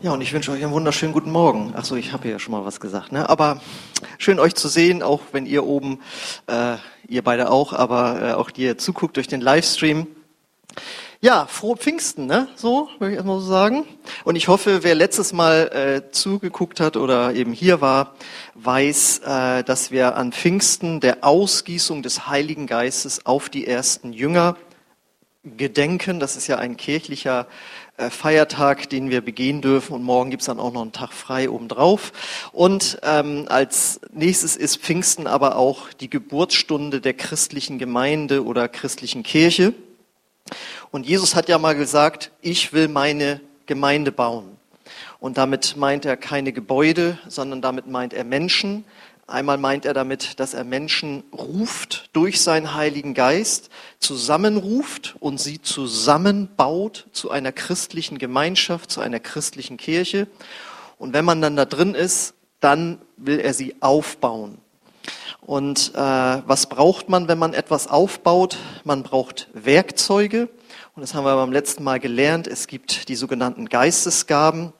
[0.00, 1.74] Ja, und ich wünsche euch einen wunderschönen guten Morgen.
[1.76, 3.28] Ach so, ich habe ja schon mal was gesagt, ne?
[3.28, 3.60] Aber
[4.16, 6.00] schön euch zu sehen, auch wenn ihr oben,
[6.46, 6.76] äh,
[7.08, 10.06] ihr beide auch, aber äh, auch die ihr zuguckt durch den Livestream.
[11.20, 12.46] Ja, frohe Pfingsten, ne?
[12.54, 13.86] So, würde ich erstmal so sagen.
[14.22, 18.14] Und ich hoffe, wer letztes Mal äh, zugeguckt hat oder eben hier war,
[18.54, 24.54] weiß, äh, dass wir an Pfingsten der Ausgießung des Heiligen Geistes auf die ersten Jünger
[25.42, 26.20] gedenken.
[26.20, 27.48] Das ist ja ein kirchlicher
[28.10, 29.94] Feiertag, den wir begehen dürfen.
[29.94, 32.12] Und morgen gibt's dann auch noch einen Tag frei obendrauf.
[32.52, 39.22] Und ähm, als nächstes ist Pfingsten aber auch die Geburtsstunde der christlichen Gemeinde oder christlichen
[39.22, 39.74] Kirche.
[40.90, 44.56] Und Jesus hat ja mal gesagt, ich will meine Gemeinde bauen.
[45.20, 48.84] Und damit meint er keine Gebäude, sondern damit meint er Menschen.
[49.28, 55.60] Einmal meint er damit, dass er Menschen ruft durch seinen Heiligen Geist, zusammenruft und sie
[55.60, 60.28] zusammenbaut zu einer christlichen Gemeinschaft, zu einer christlichen Kirche.
[60.96, 64.56] Und wenn man dann da drin ist, dann will er sie aufbauen.
[65.42, 68.56] Und äh, was braucht man, wenn man etwas aufbaut?
[68.84, 70.48] Man braucht Werkzeuge.
[70.96, 72.46] Und das haben wir beim letzten Mal gelernt.
[72.46, 74.72] Es gibt die sogenannten Geistesgaben.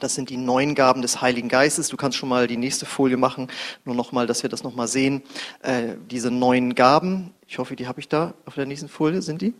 [0.00, 1.88] Das sind die neun Gaben des Heiligen Geistes.
[1.88, 3.48] Du kannst schon mal die nächste Folie machen,
[3.84, 5.22] nur noch mal, dass wir das noch mal sehen.
[5.62, 9.42] Äh, diese neun Gaben, ich hoffe, die habe ich da auf der nächsten Folie, sind
[9.42, 9.54] die?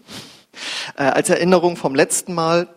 [0.97, 2.69] Äh, als Erinnerung vom letzten Mal,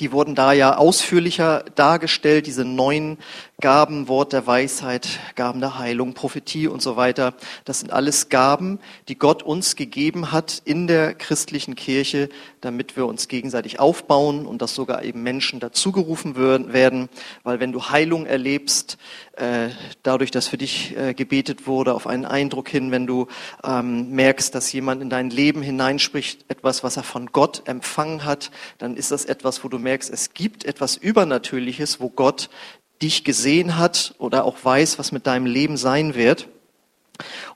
[0.00, 3.18] die wurden da ja ausführlicher dargestellt, diese neun
[3.60, 7.34] Gaben, Wort der Weisheit, Gaben der Heilung, Prophetie und so weiter.
[7.64, 12.28] Das sind alles Gaben, die Gott uns gegeben hat in der christlichen Kirche,
[12.60, 17.08] damit wir uns gegenseitig aufbauen und dass sogar eben Menschen dazugerufen werden.
[17.44, 18.98] Weil wenn du Heilung erlebst,
[20.02, 23.28] dadurch, dass für dich äh, gebetet wurde, auf einen Eindruck hin, wenn du
[23.64, 28.50] ähm, merkst, dass jemand in dein Leben hineinspricht, etwas, was er von Gott empfangen hat,
[28.78, 32.50] dann ist das etwas, wo du merkst, es gibt etwas Übernatürliches, wo Gott
[33.00, 36.48] dich gesehen hat oder auch weiß, was mit deinem Leben sein wird.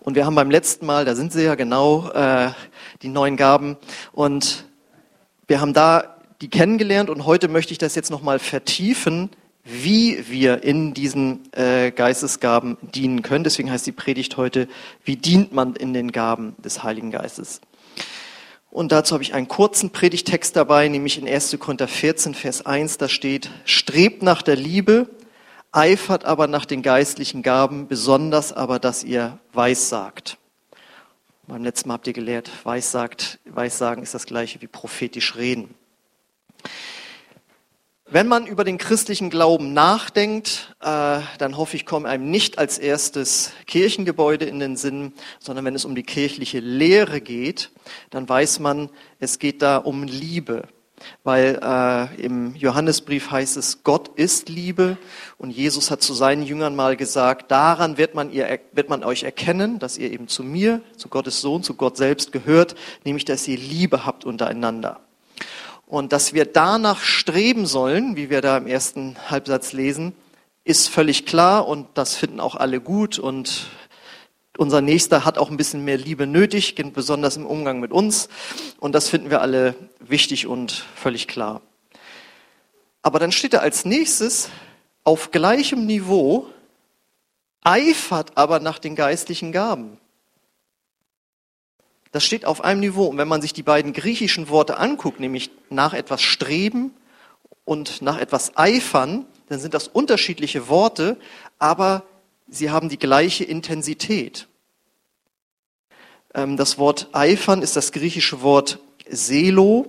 [0.00, 2.50] Und wir haben beim letzten Mal, da sind sie ja genau, äh,
[3.02, 3.76] die neuen Gaben.
[4.12, 4.64] Und
[5.46, 9.30] wir haben da die kennengelernt und heute möchte ich das jetzt nochmal vertiefen,
[9.66, 13.42] wie wir in diesen äh, Geistesgaben dienen können.
[13.42, 14.68] Deswegen heißt die Predigt heute,
[15.04, 17.60] wie dient man in den Gaben des Heiligen Geistes.
[18.70, 21.56] Und dazu habe ich einen kurzen Predigtext dabei, nämlich in 1.
[21.58, 25.08] Korinther 14, Vers 1, da steht, strebt nach der Liebe,
[25.72, 30.38] eifert aber nach den geistlichen Gaben, besonders aber, dass ihr weissagt.
[31.48, 35.74] Beim letzten Mal habt ihr gelehrt, weissagt, weissagen ist das gleiche wie prophetisch reden.
[38.08, 42.78] Wenn man über den christlichen Glauben nachdenkt, äh, dann hoffe ich, kommt einem nicht als
[42.78, 47.72] erstes Kirchengebäude in den Sinn, sondern wenn es um die kirchliche Lehre geht,
[48.10, 50.68] dann weiß man, es geht da um Liebe.
[51.24, 54.98] Weil äh, im Johannesbrief heißt es, Gott ist Liebe
[55.36, 59.24] und Jesus hat zu seinen Jüngern mal gesagt, daran wird man, ihr, wird man euch
[59.24, 63.48] erkennen, dass ihr eben zu mir, zu Gottes Sohn, zu Gott selbst gehört, nämlich dass
[63.48, 65.00] ihr Liebe habt untereinander.
[65.86, 70.14] Und dass wir danach streben sollen, wie wir da im ersten Halbsatz lesen,
[70.64, 73.68] ist völlig klar und das finden auch alle gut und
[74.58, 78.28] unser Nächster hat auch ein bisschen mehr Liebe nötig, besonders im Umgang mit uns
[78.80, 81.60] und das finden wir alle wichtig und völlig klar.
[83.02, 84.48] Aber dann steht da als nächstes,
[85.04, 86.48] auf gleichem Niveau
[87.62, 89.98] eifert aber nach den geistlichen Gaben.
[92.12, 93.06] Das steht auf einem Niveau.
[93.06, 96.94] Und wenn man sich die beiden griechischen Worte anguckt, nämlich nach etwas streben
[97.64, 101.16] und nach etwas eifern, dann sind das unterschiedliche Worte,
[101.58, 102.04] aber
[102.48, 104.48] sie haben die gleiche Intensität.
[106.34, 108.78] Ähm, das Wort eifern ist das griechische Wort
[109.08, 109.86] selo.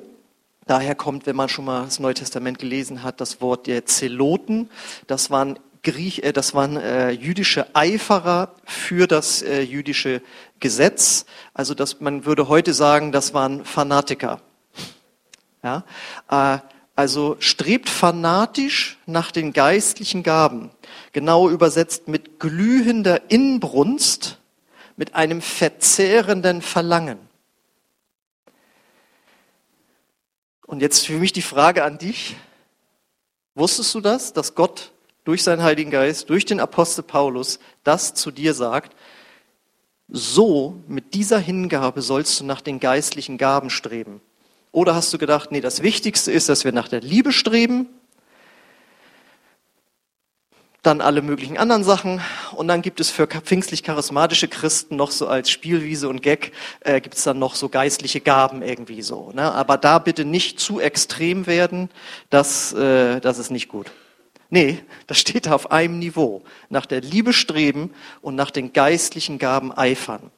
[0.66, 4.70] Daher kommt, wenn man schon mal das Neue Testament gelesen hat, das Wort der Zeloten.
[5.08, 10.22] Das waren Griech, äh, das waren äh, jüdische Eiferer für das äh, jüdische
[10.60, 11.26] Gesetz.
[11.54, 14.42] Also dass man würde heute sagen, das waren Fanatiker.
[15.64, 15.86] Ja?
[16.30, 16.60] Äh,
[16.96, 20.72] also strebt fanatisch nach den geistlichen Gaben.
[21.14, 24.40] Genau übersetzt mit glühender Inbrunst,
[24.98, 27.20] mit einem verzehrenden Verlangen.
[30.66, 32.36] Und jetzt für mich die Frage an dich.
[33.56, 34.92] Wusstest du das, dass Gott
[35.28, 38.96] durch seinen Heiligen Geist, durch den Apostel Paulus das zu dir sagt,
[40.08, 44.22] so mit dieser Hingabe sollst du nach den geistlichen Gaben streben.
[44.72, 47.88] Oder hast du gedacht, nee, das Wichtigste ist, dass wir nach der Liebe streben,
[50.82, 52.22] dann alle möglichen anderen Sachen.
[52.56, 57.16] Und dann gibt es für pfingstlich-charismatische Christen noch so als Spielwiese und Gag, äh, gibt
[57.16, 59.32] es dann noch so geistliche Gaben irgendwie so.
[59.34, 59.52] Ne?
[59.52, 61.90] Aber da bitte nicht zu extrem werden,
[62.30, 63.92] das, äh, das ist nicht gut.
[64.50, 66.44] Nee, das steht auf einem Niveau.
[66.70, 70.32] Nach der Liebe streben und nach den geistlichen Gaben eifern.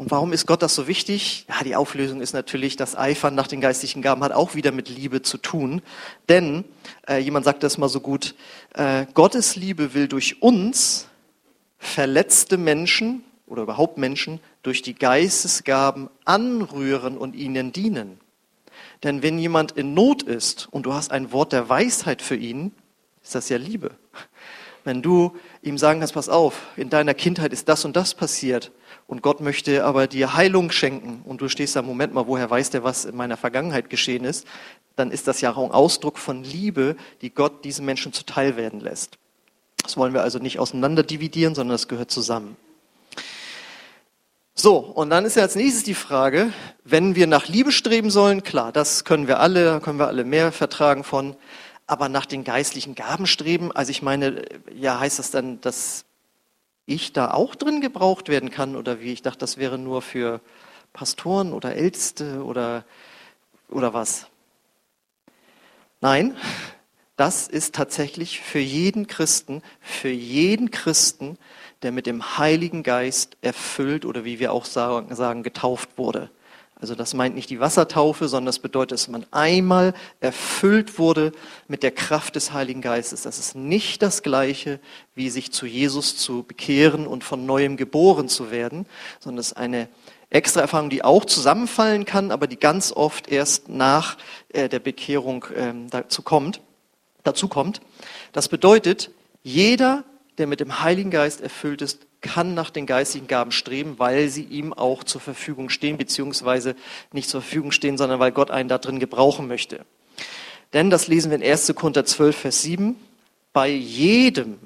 [0.00, 1.44] Und warum ist Gott das so wichtig?
[1.46, 4.88] Ja, die Auflösung ist natürlich, das Eifern nach den geistlichen Gaben hat auch wieder mit
[4.88, 5.82] Liebe zu tun.
[6.30, 6.64] Denn,
[7.06, 8.34] äh, jemand sagt das mal so gut,
[8.72, 11.06] äh, Gottes Liebe will durch uns
[11.78, 18.20] verletzte Menschen oder überhaupt Menschen durch die Geistesgaben anrühren und ihnen dienen.
[19.02, 22.72] Denn wenn jemand in Not ist und du hast ein Wort der Weisheit für ihn,
[23.22, 23.92] ist das ja Liebe.
[24.84, 28.72] Wenn du ihm sagen kannst, pass auf, in deiner Kindheit ist das und das passiert
[29.06, 32.70] und Gott möchte aber dir Heilung schenken und du stehst da, Moment mal, woher weiß
[32.70, 34.46] der, was in meiner Vergangenheit geschehen ist,
[34.96, 38.80] dann ist das ja auch ein Ausdruck von Liebe, die Gott diesen Menschen zuteil werden
[38.80, 39.18] lässt.
[39.82, 42.56] Das wollen wir also nicht auseinander dividieren, sondern das gehört zusammen.
[44.62, 46.52] So, und dann ist ja als nächstes die Frage,
[46.84, 50.52] wenn wir nach Liebe streben sollen, klar, das können wir alle, können wir alle mehr
[50.52, 51.34] vertragen von,
[51.86, 56.04] aber nach den geistlichen Gaben streben, also ich meine, ja, heißt das dann, dass
[56.84, 59.14] ich da auch drin gebraucht werden kann oder wie?
[59.14, 60.42] Ich dachte, das wäre nur für
[60.92, 62.84] Pastoren oder Älteste oder,
[63.70, 64.26] oder was?
[66.02, 66.36] Nein,
[67.16, 71.38] das ist tatsächlich für jeden Christen, für jeden Christen,
[71.82, 76.30] der mit dem Heiligen Geist erfüllt oder wie wir auch sagen, getauft wurde.
[76.80, 81.32] Also das meint nicht die Wassertaufe, sondern das bedeutet, dass man einmal erfüllt wurde
[81.68, 83.22] mit der Kraft des Heiligen Geistes.
[83.22, 84.80] Das ist nicht das Gleiche,
[85.14, 88.86] wie sich zu Jesus zu bekehren und von neuem geboren zu werden,
[89.18, 89.88] sondern es ist eine
[90.30, 94.16] extra Erfahrung, die auch zusammenfallen kann, aber die ganz oft erst nach
[94.48, 96.62] äh, der Bekehrung ähm, dazu kommt.
[97.24, 97.82] Dazu kommt.
[98.32, 99.10] Das bedeutet,
[99.42, 100.04] jeder,
[100.40, 104.42] der mit dem Heiligen Geist erfüllt ist, kann nach den geistigen Gaben streben, weil sie
[104.42, 106.74] ihm auch zur Verfügung stehen, beziehungsweise
[107.12, 109.84] nicht zur Verfügung stehen, sondern weil Gott einen da drin gebrauchen möchte.
[110.72, 111.74] Denn das lesen wir in 1.
[111.74, 112.96] Korinther 12, Vers 7.
[113.52, 114.58] Bei jedem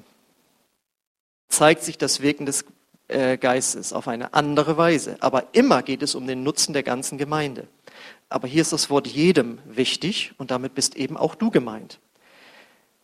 [1.49, 2.65] zeigt sich das Wirken des
[3.07, 5.17] äh, Geistes auf eine andere Weise.
[5.19, 7.67] Aber immer geht es um den Nutzen der ganzen Gemeinde.
[8.29, 11.99] Aber hier ist das Wort jedem wichtig und damit bist eben auch du gemeint.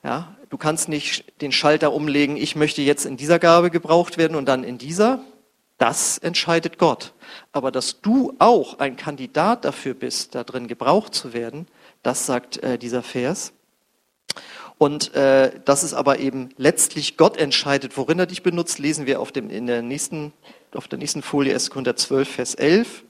[0.03, 4.35] Ja, du kannst nicht den Schalter umlegen, ich möchte jetzt in dieser Gabe gebraucht werden
[4.35, 5.23] und dann in dieser.
[5.79, 7.13] Das entscheidet Gott.
[7.53, 11.67] Aber dass du auch ein Kandidat dafür bist, da drin gebraucht zu werden,
[12.03, 13.53] das sagt äh, dieser Vers.
[14.77, 19.19] Und äh, dass es aber eben letztlich Gott entscheidet, worin er dich benutzt, lesen wir
[19.21, 20.33] auf, dem, in der nächsten,
[20.73, 21.69] auf der nächsten Folie 1.
[21.69, 23.03] 112, Vers 11.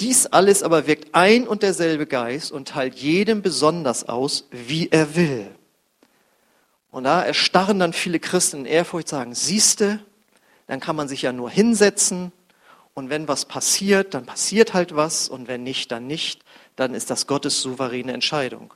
[0.00, 5.14] Dies alles aber wirkt ein und derselbe Geist und teilt jedem besonders aus, wie er
[5.14, 5.54] will.
[6.94, 9.98] Und da erstarren dann viele Christen in Ehrfurcht, sagen, siehste,
[10.68, 12.30] dann kann man sich ja nur hinsetzen
[12.94, 16.44] und wenn was passiert, dann passiert halt was und wenn nicht, dann nicht,
[16.76, 18.72] dann ist das Gottes souveräne Entscheidung.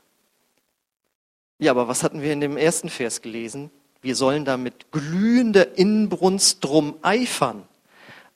[1.61, 3.70] Ja, aber was hatten wir in dem ersten Vers gelesen?
[4.03, 7.69] Wir sollen da mit glühender Inbrunst drum eifern.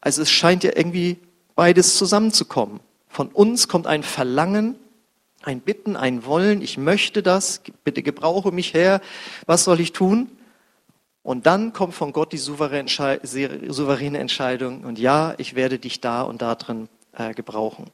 [0.00, 1.18] Also es scheint ja irgendwie
[1.56, 2.78] beides zusammenzukommen.
[3.08, 4.76] Von uns kommt ein Verlangen
[5.42, 9.00] ein Bitten, ein Wollen, ich möchte das, bitte gebrauche mich her,
[9.46, 10.30] was soll ich tun?
[11.22, 16.42] Und dann kommt von Gott die souveräne Entscheidung und ja, ich werde dich da und
[16.42, 17.90] da drin äh, gebrauchen.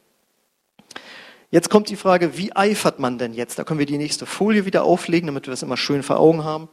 [1.50, 3.58] Jetzt kommt die Frage, wie eifert man denn jetzt?
[3.58, 6.44] Da können wir die nächste Folie wieder auflegen, damit wir es immer schön vor Augen
[6.44, 6.68] haben.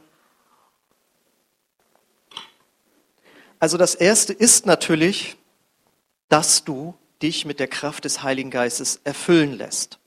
[3.59, 5.37] Also das Erste ist natürlich,
[6.27, 9.99] dass du dich mit der Kraft des Heiligen Geistes erfüllen lässt.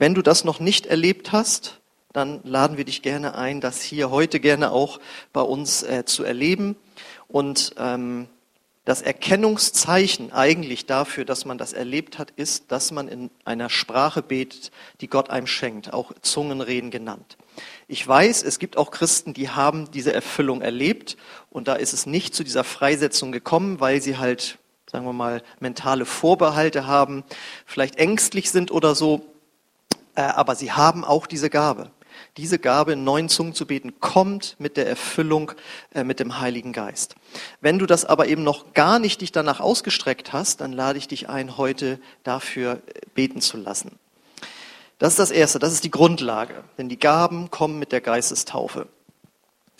[0.00, 1.78] Wenn du das noch nicht erlebt hast,
[2.14, 4.98] dann laden wir dich gerne ein, das hier heute gerne auch
[5.34, 6.76] bei uns äh, zu erleben.
[7.28, 8.26] Und ähm,
[8.86, 14.22] das Erkennungszeichen eigentlich dafür, dass man das erlebt hat, ist, dass man in einer Sprache
[14.22, 14.70] betet,
[15.02, 17.36] die Gott einem schenkt, auch Zungenreden genannt.
[17.86, 21.18] Ich weiß, es gibt auch Christen, die haben diese Erfüllung erlebt
[21.50, 24.56] und da ist es nicht zu dieser Freisetzung gekommen, weil sie halt,
[24.90, 27.22] sagen wir mal, mentale Vorbehalte haben,
[27.66, 29.26] vielleicht ängstlich sind oder so.
[30.20, 31.90] Äh, aber sie haben auch diese Gabe.
[32.36, 35.52] Diese Gabe, in neuen Zungen zu beten, kommt mit der Erfüllung
[35.94, 37.14] äh, mit dem Heiligen Geist.
[37.62, 41.08] Wenn du das aber eben noch gar nicht dich danach ausgestreckt hast, dann lade ich
[41.08, 43.98] dich ein, heute dafür äh, beten zu lassen.
[44.98, 48.88] Das ist das Erste, das ist die Grundlage, denn die Gaben kommen mit der Geistestaufe.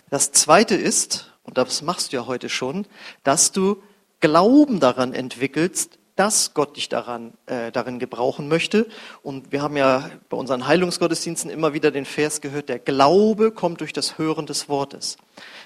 [0.09, 2.87] Das Zweite ist, und das machst du ja heute schon,
[3.23, 3.83] dass du
[4.21, 8.87] Glauben daran entwickelst, dass Gott dich daran, äh, darin gebrauchen möchte.
[9.23, 13.81] Und wir haben ja bei unseren Heilungsgottesdiensten immer wieder den Vers gehört, der Glaube kommt
[13.81, 15.17] durch das Hören des Wortes.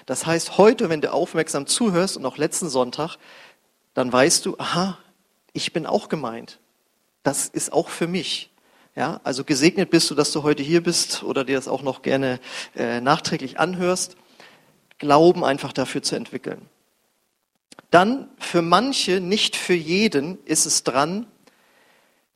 [0.05, 3.17] Das heißt, heute, wenn du aufmerksam zuhörst und auch letzten Sonntag,
[3.95, 4.97] dann weißt du, aha,
[5.51, 6.59] ich bin auch gemeint.
[7.23, 8.49] Das ist auch für mich.
[8.95, 12.01] Ja, also gesegnet bist du, dass du heute hier bist oder dir das auch noch
[12.01, 12.39] gerne
[12.77, 14.15] äh, nachträglich anhörst.
[14.99, 16.69] Glauben einfach dafür zu entwickeln.
[17.91, 21.27] Dann für manche, nicht für jeden, ist es dran,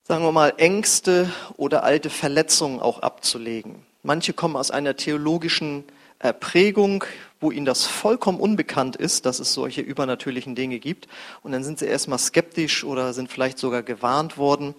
[0.04, 3.86] sagen wir mal, Ängste oder alte Verletzungen auch abzulegen.
[4.02, 5.84] Manche kommen aus einer theologischen
[6.20, 7.04] äh, Prägung,
[7.40, 11.08] wo ihnen das vollkommen unbekannt ist, dass es solche übernatürlichen Dinge gibt.
[11.44, 14.76] Und dann sind sie erstmal skeptisch oder sind vielleicht sogar gewarnt worden.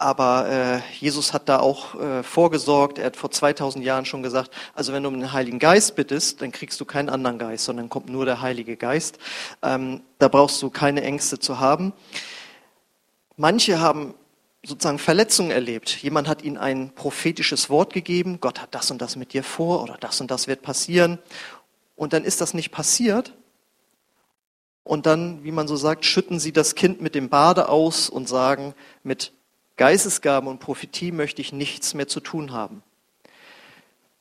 [0.00, 2.98] Aber äh, Jesus hat da auch äh, vorgesorgt.
[2.98, 6.40] Er hat vor 2000 Jahren schon gesagt, also wenn du um den Heiligen Geist bittest,
[6.40, 9.18] dann kriegst du keinen anderen Geist, sondern kommt nur der Heilige Geist.
[9.60, 11.92] Ähm, da brauchst du keine Ängste zu haben.
[13.36, 14.14] Manche haben
[14.62, 15.90] sozusagen Verletzungen erlebt.
[16.00, 19.82] Jemand hat ihnen ein prophetisches Wort gegeben, Gott hat das und das mit dir vor
[19.82, 21.18] oder das und das wird passieren.
[21.96, 23.34] Und dann ist das nicht passiert.
[24.84, 28.28] Und dann, wie man so sagt, schütten sie das Kind mit dem Bade aus und
[28.28, 29.32] sagen, mit
[29.78, 32.82] Geistesgaben und Prophetie möchte ich nichts mehr zu tun haben.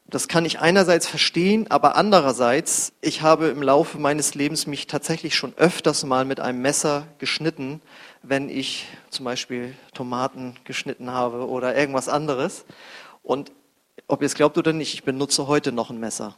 [0.09, 5.35] Das kann ich einerseits verstehen, aber andererseits, ich habe im Laufe meines Lebens mich tatsächlich
[5.35, 7.81] schon öfters mal mit einem Messer geschnitten,
[8.23, 12.63] wenn ich zum Beispiel Tomaten geschnitten habe oder irgendwas anderes.
[13.21, 13.51] Und
[14.07, 16.37] ob ihr es glaubt oder nicht, ich benutze heute noch ein Messer.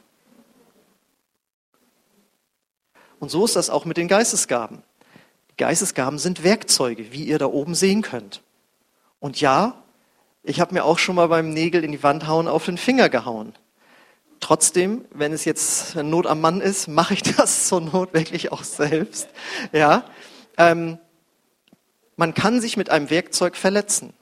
[3.19, 4.81] Und so ist das auch mit den Geistesgaben.
[5.51, 8.41] Die Geistesgaben sind Werkzeuge, wie ihr da oben sehen könnt.
[9.19, 9.83] Und ja,
[10.43, 13.09] ich habe mir auch schon mal beim Nägel in die Wand hauen auf den Finger
[13.09, 13.53] gehauen.
[14.39, 18.63] Trotzdem, wenn es jetzt Not am Mann ist, mache ich das zur Not wirklich auch
[18.63, 19.27] selbst.
[19.71, 20.05] Ja,
[20.57, 20.97] ähm,
[22.15, 24.13] man kann sich mit einem Werkzeug verletzen.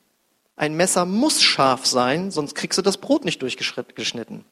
[0.55, 4.43] Ein Messer muss scharf sein, sonst kriegst du das Brot nicht durchgeschnitten.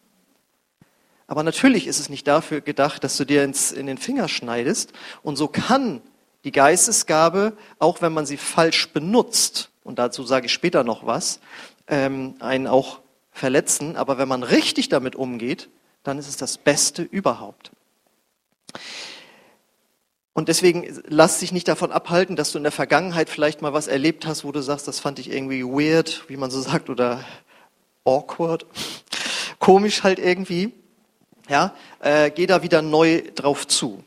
[1.28, 4.94] Aber natürlich ist es nicht dafür gedacht, dass du dir ins, in den Finger schneidest.
[5.24, 6.02] Und so kann
[6.44, 11.40] die Geistesgabe, auch wenn man sie falsch benutzt, und dazu sage ich später noch was,
[11.88, 13.00] ähm, einen auch
[13.32, 13.96] verletzen.
[13.96, 15.70] Aber wenn man richtig damit umgeht,
[16.04, 17.72] dann ist es das Beste überhaupt.
[20.34, 23.88] Und deswegen lass dich nicht davon abhalten, dass du in der Vergangenheit vielleicht mal was
[23.88, 27.24] erlebt hast, wo du sagst, das fand ich irgendwie weird, wie man so sagt, oder
[28.06, 28.66] awkward,
[29.60, 30.74] komisch halt irgendwie.
[31.48, 34.04] Ja, äh, geh da wieder neu drauf zu.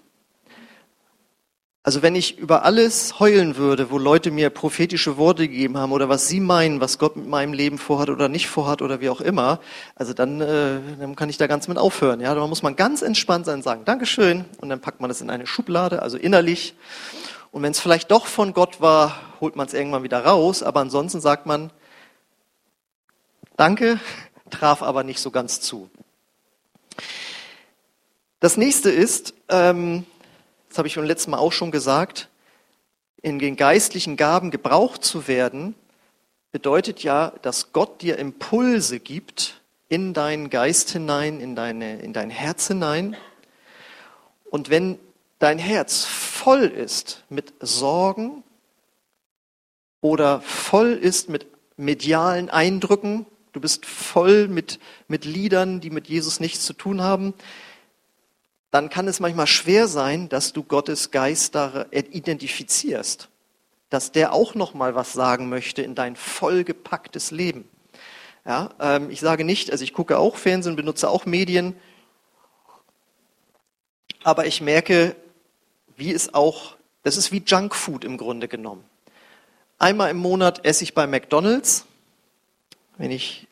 [1.88, 6.11] Also wenn ich über alles heulen würde, wo Leute mir prophetische Worte gegeben haben oder
[6.11, 9.23] was sie meinen, was Gott mit meinem Leben vorhat oder nicht vorhat oder wie auch
[9.23, 9.59] immer,
[9.95, 12.21] also dann, äh, dann kann ich da ganz mit aufhören.
[12.21, 15.23] Ja, da muss man ganz entspannt sein und sagen, Dankeschön, und dann packt man das
[15.23, 16.75] in eine Schublade, also innerlich.
[17.52, 20.80] Und wenn es vielleicht doch von Gott war, holt man es irgendwann wieder raus, aber
[20.80, 21.71] ansonsten sagt man,
[23.57, 23.99] Danke,
[24.50, 25.88] traf aber nicht so ganz zu.
[28.40, 30.04] Das nächste ist, ähm,
[30.69, 32.29] das habe ich beim letzten Mal auch schon gesagt,
[33.21, 35.75] in den geistlichen Gaben gebraucht zu werden,
[36.53, 42.31] bedeutet ja, dass Gott dir Impulse gibt in deinen Geist hinein, in, deine, in dein
[42.31, 43.17] Herz hinein.
[44.51, 44.99] Und wenn
[45.39, 48.43] dein Herz voll ist mit Sorgen
[50.01, 51.47] oder voll ist mit
[51.77, 57.35] medialen Eindrücken, du bist voll mit, mit Liedern, die mit Jesus nichts zu tun haben,
[58.71, 63.29] dann kann es manchmal schwer sein, dass du Gottes Geist da identifizierst,
[63.89, 67.69] dass der auch noch mal was sagen möchte in dein vollgepacktes Leben.
[68.45, 71.75] Ja, ähm, ich sage nicht, also ich gucke auch Fernsehen, benutze auch Medien,
[74.23, 75.17] aber ich merke,
[75.97, 78.85] wie es auch, das ist wie Junkfood im Grunde genommen.
[79.79, 81.87] Einmal im Monat esse ich bei McDonald's,
[82.97, 83.47] wenn ich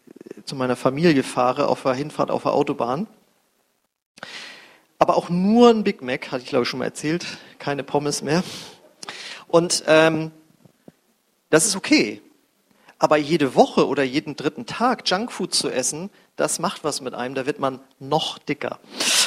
[0.44, 3.06] zu meiner Familie fahre auf der Hinfahrt auf der Autobahn
[5.06, 7.24] aber auch nur ein Big Mac, hatte ich glaube ich schon mal erzählt,
[7.60, 8.42] keine Pommes mehr.
[9.46, 10.32] Und ähm,
[11.48, 12.20] das ist okay.
[12.98, 17.36] Aber jede Woche oder jeden dritten Tag Junkfood zu essen, das macht was mit einem,
[17.36, 18.80] da wird man noch dicker.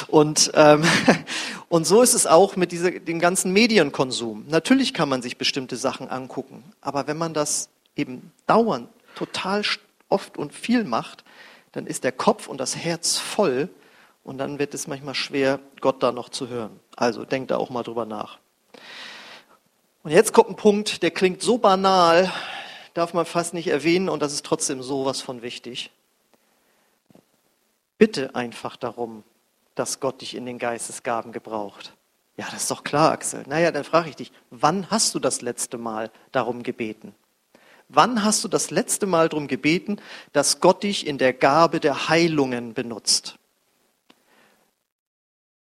[0.08, 0.82] Und, ähm,
[1.70, 4.44] und so ist es auch mit dieser, dem ganzen Medienkonsum.
[4.48, 9.62] Natürlich kann man sich bestimmte Sachen angucken, aber wenn man das eben dauernd, total
[10.10, 11.24] oft und viel macht,
[11.72, 13.70] dann ist der Kopf und das Herz voll
[14.30, 16.78] und dann wird es manchmal schwer, Gott da noch zu hören.
[16.94, 18.38] Also denkt da auch mal drüber nach.
[20.04, 22.32] Und jetzt kommt ein Punkt, der klingt so banal,
[22.94, 25.90] darf man fast nicht erwähnen und das ist trotzdem sowas von wichtig.
[27.98, 29.24] Bitte einfach darum,
[29.74, 31.94] dass Gott dich in den Geistesgaben gebraucht.
[32.36, 33.42] Ja, das ist doch klar, Axel.
[33.48, 37.16] Naja, dann frage ich dich, wann hast du das letzte Mal darum gebeten?
[37.88, 40.00] Wann hast du das letzte Mal darum gebeten,
[40.32, 43.39] dass Gott dich in der Gabe der Heilungen benutzt?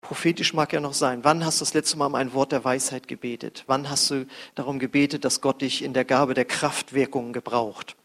[0.04, 1.24] Prophetisch mag ja noch sein.
[1.24, 3.64] Wann hast du das letzte Mal um ein Wort der Weisheit gebetet?
[3.68, 7.96] Wann hast du darum gebetet, dass Gott dich in der Gabe der Kraftwirkungen gebraucht?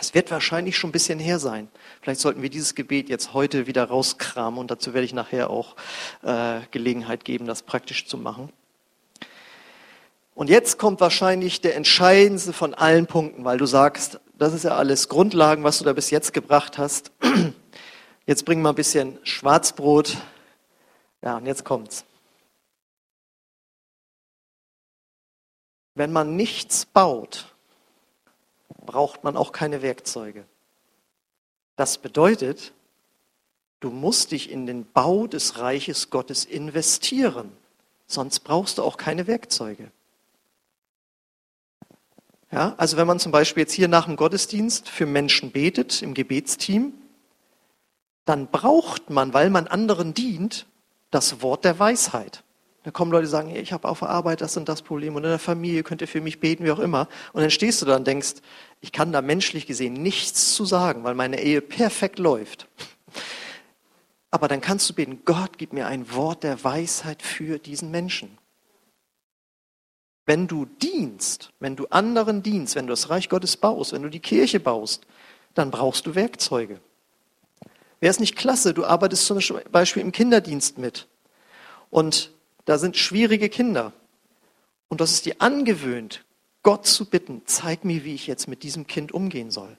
[0.00, 1.68] Es wird wahrscheinlich schon ein bisschen her sein.
[2.00, 5.76] Vielleicht sollten wir dieses Gebet jetzt heute wieder rauskramen und dazu werde ich nachher auch
[6.22, 8.48] äh, Gelegenheit geben, das praktisch zu machen.
[10.34, 14.76] Und jetzt kommt wahrscheinlich der entscheidendste von allen Punkten, weil du sagst, das ist ja
[14.76, 17.12] alles Grundlagen, was du da bis jetzt gebracht hast.
[18.26, 20.18] Jetzt bring mal ein bisschen Schwarzbrot.
[21.22, 22.04] Ja, und jetzt kommt's.
[25.94, 27.54] Wenn man nichts baut,
[28.86, 30.44] braucht man auch keine Werkzeuge.
[31.76, 32.72] Das bedeutet,
[33.80, 37.52] du musst dich in den Bau des Reiches Gottes investieren,
[38.06, 39.90] sonst brauchst du auch keine Werkzeuge.
[42.50, 46.14] Ja, also wenn man zum Beispiel jetzt hier nach dem Gottesdienst für Menschen betet im
[46.14, 46.94] Gebetsteam,
[48.24, 50.66] dann braucht man, weil man anderen dient,
[51.10, 52.44] das Wort der Weisheit.
[52.84, 55.24] Da kommen Leute, die sagen, ich habe auf der Arbeit das und das Problem und
[55.24, 57.08] in der Familie könnt ihr für mich beten, wie auch immer.
[57.32, 58.36] Und dann stehst du da und denkst,
[58.80, 62.66] ich kann da menschlich gesehen nichts zu sagen, weil meine Ehe perfekt läuft.
[64.30, 68.38] Aber dann kannst du beten, Gott, gib mir ein Wort der Weisheit für diesen Menschen.
[70.26, 74.10] Wenn du dienst, wenn du anderen dienst, wenn du das Reich Gottes baust, wenn du
[74.10, 75.06] die Kirche baust,
[75.54, 76.80] dann brauchst du Werkzeuge.
[78.00, 79.40] Wäre es nicht klasse, du arbeitest zum
[79.70, 81.08] Beispiel im Kinderdienst mit
[81.90, 82.32] und
[82.64, 83.92] da sind schwierige Kinder.
[84.88, 86.24] Und das ist dir angewöhnt,
[86.62, 89.76] Gott zu bitten, zeig mir, wie ich jetzt mit diesem Kind umgehen soll.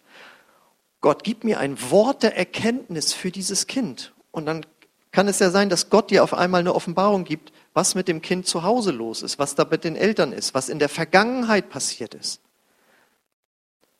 [1.02, 4.14] Gott, gib mir ein Wort der Erkenntnis für dieses Kind.
[4.32, 4.66] Und dann
[5.12, 8.22] kann es ja sein, dass Gott dir auf einmal eine Offenbarung gibt, was mit dem
[8.22, 11.70] Kind zu Hause los ist, was da mit den Eltern ist, was in der Vergangenheit
[11.70, 12.42] passiert ist.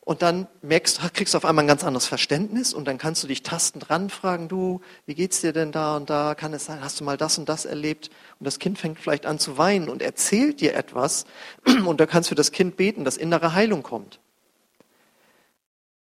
[0.02, 3.28] Und dann merkst, kriegst du auf einmal ein ganz anderes Verständnis und dann kannst du
[3.28, 6.34] dich tastend ranfragen, du, wie geht's dir denn da und da?
[6.34, 8.10] Kann es sein, hast du mal das und das erlebt?
[8.38, 11.26] Und das Kind fängt vielleicht an zu weinen und erzählt dir etwas
[11.84, 14.20] und da kannst du für das Kind beten, dass innere Heilung kommt.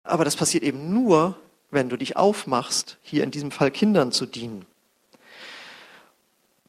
[0.02, 1.36] Aber das passiert eben nur,
[1.70, 4.64] wenn du dich aufmachst, hier in diesem Fall Kindern zu dienen.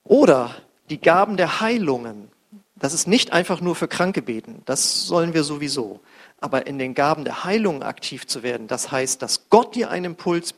[0.03, 0.55] Oder
[0.89, 2.29] die Gaben der Heilungen.
[2.75, 6.01] Das ist nicht einfach nur für Kranke beten, das sollen wir sowieso
[6.45, 10.05] aber in den Gaben der Heilung aktiv zu werden, das heißt, dass Gott dir einen
[10.05, 10.53] Impuls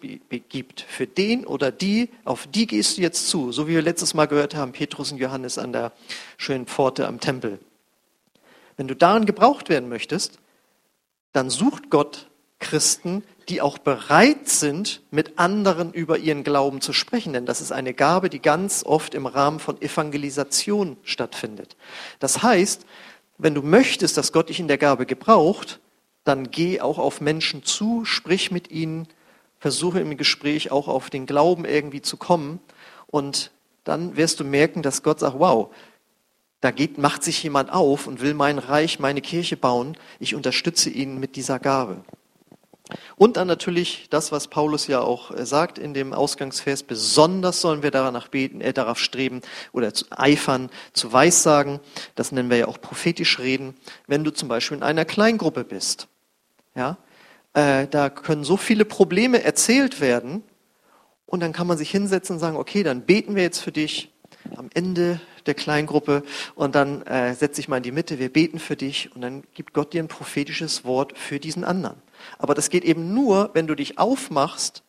[0.50, 4.14] gibt für den oder die, auf die gehst du jetzt zu, so wie wir letztes
[4.14, 5.94] Mal gehört haben, Petrus und Johannes an der
[6.36, 7.60] schönen Pforte am Tempel.
[8.76, 10.40] Wenn du darin gebraucht werden möchtest,
[11.32, 12.28] dann sucht Gott
[12.60, 17.32] Christen, die auch bereit sind, mit anderen über ihren Glauben zu sprechen.
[17.32, 21.78] Denn das ist eine Gabe, die ganz oft im Rahmen von Evangelisation stattfindet.
[22.20, 22.86] Das heißt,
[23.38, 25.80] wenn du möchtest, dass Gott dich in der Gabe gebraucht,
[26.24, 29.08] dann geh auch auf Menschen zu, sprich mit ihnen,
[29.60, 32.60] versuche im Gespräch auch auf den Glauben irgendwie zu kommen
[33.08, 33.52] und
[33.84, 35.74] dann wirst du merken, dass Gott sagt, wow,
[36.60, 39.96] da geht, macht sich jemand auf und will mein Reich, meine Kirche bauen.
[40.20, 42.04] Ich unterstütze ihn mit dieser Gabe.
[43.16, 47.84] Und dann natürlich das, was Paulus ja auch äh, sagt in dem Ausgangsvers, besonders sollen
[47.84, 49.42] wir danach beten, äh, darauf streben
[49.74, 51.80] oder zu eifern, zu weissagen.
[52.16, 53.76] Das nennen wir ja auch prophetisch reden.
[54.08, 56.08] Wenn du zum Beispiel in einer Kleingruppe bist,
[56.76, 56.98] ja,
[57.54, 60.44] äh, da können so viele Probleme erzählt werden
[61.26, 64.14] und dann kann man sich hinsetzen und sagen, okay, dann beten wir jetzt für dich
[64.56, 66.24] am Ende der Kleingruppe
[66.56, 69.44] und dann äh, setze ich mal in die Mitte, wir beten für dich und dann
[69.54, 72.02] gibt Gott dir ein prophetisches Wort für diesen anderen.
[72.38, 74.84] Aber das geht eben nur, wenn du dich aufmachst,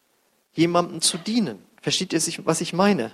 [0.52, 1.58] jemandem zu dienen.
[1.80, 3.12] Versteht ihr, was ich meine?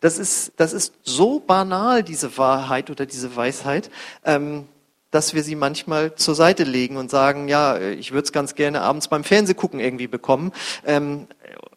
[0.00, 3.90] Das ist, das ist so banal, diese Wahrheit oder diese Weisheit,
[4.24, 4.68] ähm,
[5.10, 8.82] dass wir sie manchmal zur Seite legen und sagen, ja, ich würde es ganz gerne
[8.82, 10.52] abends beim Fernsehgucken irgendwie bekommen.
[10.84, 11.26] Ähm,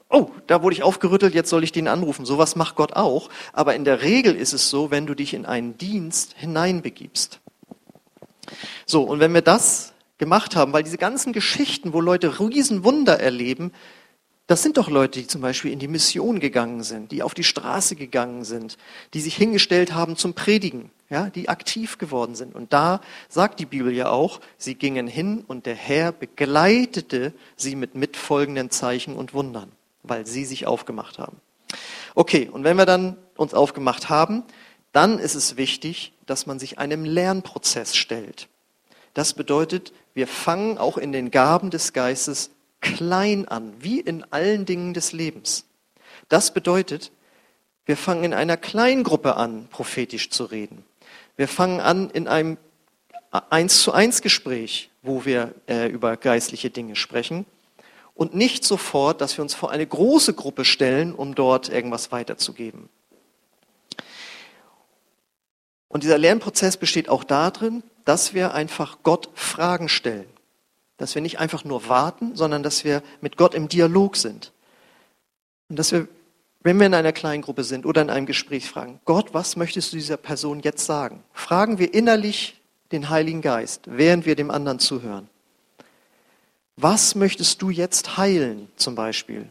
[0.09, 2.25] oh, da wurde ich aufgerüttelt, jetzt soll ich den anrufen.
[2.25, 3.29] Sowas macht Gott auch.
[3.53, 7.39] Aber in der Regel ist es so, wenn du dich in einen Dienst hineinbegibst.
[8.85, 9.90] So, und wenn wir das
[10.21, 13.73] gemacht haben, weil diese ganzen Geschichten, wo Leute Riesenwunder erleben,
[14.47, 17.43] das sind doch Leute, die zum Beispiel in die Mission gegangen sind, die auf die
[17.43, 18.77] Straße gegangen sind,
[19.13, 22.55] die sich hingestellt haben zum Predigen, ja, die aktiv geworden sind.
[22.55, 27.75] Und da sagt die Bibel ja auch, sie gingen hin und der Herr begleitete sie
[27.75, 29.71] mit mitfolgenden Zeichen und Wundern
[30.03, 31.37] weil sie sich aufgemacht haben.
[32.15, 34.43] Okay, und wenn wir dann uns aufgemacht haben,
[34.91, 38.49] dann ist es wichtig, dass man sich einem Lernprozess stellt.
[39.13, 44.65] Das bedeutet, wir fangen auch in den Gaben des Geistes klein an, wie in allen
[44.65, 45.65] Dingen des Lebens.
[46.29, 47.11] Das bedeutet,
[47.85, 50.85] Wir fangen in einer Kleingruppe an, prophetisch zu reden.
[51.35, 52.57] Wir fangen an in einem
[53.49, 57.45] eins zu eins Gespräch, wo wir äh, über geistliche Dinge sprechen
[58.13, 62.89] und nicht sofort, dass wir uns vor eine große Gruppe stellen, um dort irgendwas weiterzugeben.
[65.91, 70.25] Und dieser Lernprozess besteht auch darin, dass wir einfach Gott Fragen stellen.
[70.95, 74.53] Dass wir nicht einfach nur warten, sondern dass wir mit Gott im Dialog sind.
[75.67, 76.07] Und dass wir,
[76.61, 79.91] wenn wir in einer kleinen Gruppe sind oder in einem Gespräch fragen, Gott, was möchtest
[79.91, 81.23] du dieser Person jetzt sagen?
[81.33, 82.61] Fragen wir innerlich
[82.93, 85.27] den Heiligen Geist, während wir dem anderen zuhören.
[86.77, 89.49] Was möchtest du jetzt heilen, zum Beispiel?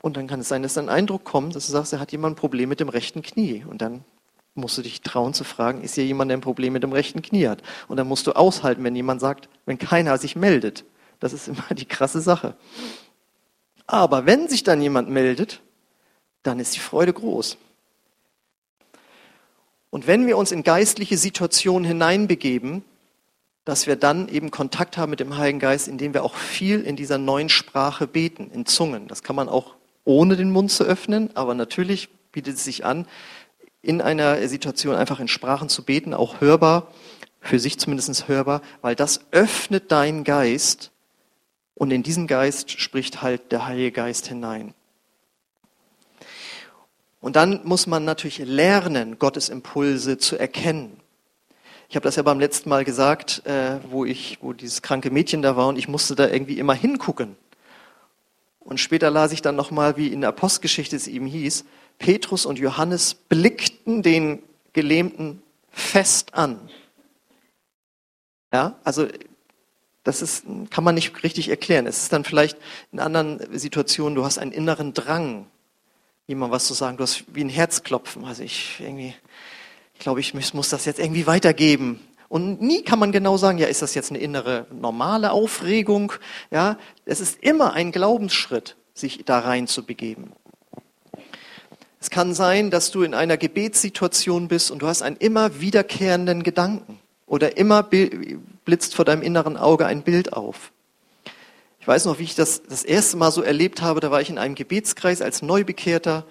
[0.00, 2.34] Und dann kann es sein, dass ein Eindruck kommt, dass du sagst, er hat jemand
[2.34, 3.64] ein Problem mit dem rechten Knie.
[3.68, 4.04] Und dann
[4.54, 7.22] musst du dich trauen zu fragen, ist hier jemand, der ein Problem mit dem rechten
[7.22, 7.62] Knie hat?
[7.88, 10.84] Und dann musst du aushalten, wenn jemand sagt, wenn keiner sich meldet.
[11.20, 12.54] Das ist immer die krasse Sache.
[13.86, 15.60] Aber wenn sich dann jemand meldet,
[16.42, 17.56] dann ist die Freude groß.
[19.90, 22.82] Und wenn wir uns in geistliche Situationen hineinbegeben,
[23.64, 26.96] dass wir dann eben Kontakt haben mit dem Heiligen Geist, indem wir auch viel in
[26.96, 29.06] dieser neuen Sprache beten, in Zungen.
[29.06, 33.06] Das kann man auch ohne den Mund zu öffnen, aber natürlich bietet es sich an,
[33.82, 36.92] in einer Situation einfach in Sprachen zu beten, auch hörbar,
[37.40, 40.92] für sich zumindest hörbar, weil das öffnet deinen Geist
[41.74, 44.74] und in diesen Geist spricht halt der Heilige Geist hinein.
[47.20, 51.00] Und dann muss man natürlich lernen, Gottes Impulse zu erkennen.
[51.88, 55.42] Ich habe das ja beim letzten Mal gesagt, äh, wo ich, wo dieses kranke Mädchen
[55.42, 57.36] da war und ich musste da irgendwie immer hingucken.
[58.60, 61.64] Und später las ich dann nochmal, wie in der Apostelgeschichte es ihm hieß,
[62.02, 66.68] Petrus und Johannes blickten den Gelähmten fest an.
[68.52, 69.06] Ja, also
[70.02, 71.86] das ist, kann man nicht richtig erklären.
[71.86, 72.58] Es ist dann vielleicht
[72.90, 75.46] in anderen Situationen, du hast einen inneren Drang,
[76.26, 76.96] jemand was zu sagen.
[76.96, 78.24] Du hast wie ein Herzklopfen.
[78.24, 79.14] Also ich irgendwie,
[79.94, 82.00] ich glaube, ich muss das jetzt irgendwie weitergeben.
[82.28, 86.12] Und nie kann man genau sagen, ja, ist das jetzt eine innere normale Aufregung?
[86.50, 90.32] Ja, es ist immer ein Glaubensschritt, sich da rein zu begeben.
[92.02, 96.42] Es kann sein, dass du in einer Gebetssituation bist und du hast einen immer wiederkehrenden
[96.42, 100.72] Gedanken oder immer blitzt vor deinem inneren Auge ein Bild auf.
[101.78, 104.00] Ich weiß noch, wie ich das das erste Mal so erlebt habe.
[104.00, 106.24] Da war ich in einem Gebetskreis als Neubekehrter.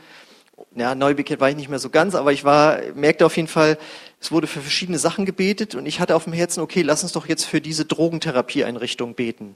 [0.76, 3.78] Ja, neubekehrt war ich nicht mehr so ganz, aber ich war, merkte auf jeden Fall,
[4.20, 7.14] es wurde für verschiedene Sachen gebetet und ich hatte auf dem Herzen, okay, lass uns
[7.14, 9.56] doch jetzt für diese Drogentherapieeinrichtung beten.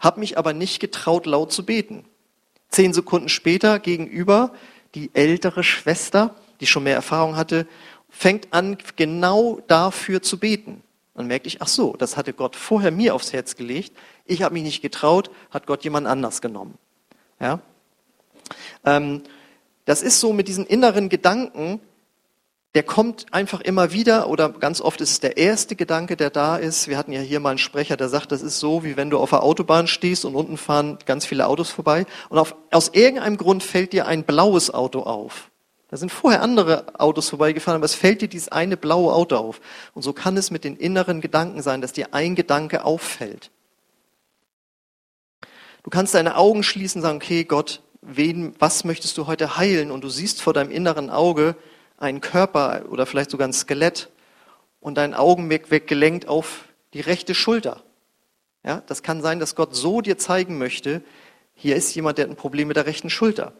[0.00, 2.06] Hab mich aber nicht getraut, laut zu beten.
[2.70, 4.52] Zehn Sekunden später gegenüber
[4.94, 7.66] die ältere Schwester, die schon mehr Erfahrung hatte,
[8.08, 10.82] fängt an, genau dafür zu beten.
[11.14, 13.92] Dann merkte ich, ach so, das hatte Gott vorher mir aufs Herz gelegt.
[14.24, 16.78] Ich habe mich nicht getraut, hat Gott jemand anders genommen.
[17.40, 17.60] Ja?
[18.84, 19.22] Ähm,
[19.84, 21.80] das ist so mit diesen inneren Gedanken,
[22.74, 26.56] der kommt einfach immer wieder oder ganz oft ist es der erste Gedanke, der da
[26.56, 26.88] ist.
[26.88, 29.18] Wir hatten ja hier mal einen Sprecher, der sagt, das ist so, wie wenn du
[29.18, 33.36] auf der Autobahn stehst und unten fahren ganz viele Autos vorbei und auf, aus irgendeinem
[33.36, 35.50] Grund fällt dir ein blaues Auto auf.
[35.88, 39.60] Da sind vorher andere Autos vorbeigefahren, aber es fällt dir dieses eine blaue Auto auf.
[39.92, 43.50] Und so kann es mit den inneren Gedanken sein, dass dir ein Gedanke auffällt.
[45.82, 49.90] Du kannst deine Augen schließen und sagen, okay, Gott, wen, was möchtest du heute heilen?
[49.90, 51.56] Und du siehst vor deinem inneren Auge
[52.02, 54.10] einen Körper oder vielleicht sogar ein Skelett
[54.80, 57.82] und dein Augenmerk wird gelenkt auf die rechte Schulter.
[58.64, 61.02] Ja, das kann sein, dass Gott so dir zeigen möchte,
[61.54, 63.52] hier ist jemand, der hat ein Problem mit der rechten Schulter.